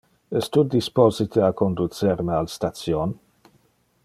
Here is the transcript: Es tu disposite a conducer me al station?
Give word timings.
Es 0.37 0.47
tu 0.55 0.63
disposite 0.75 1.45
a 1.49 1.51
conducer 1.61 2.27
me 2.31 2.35
al 2.39 2.51
station? 2.57 3.15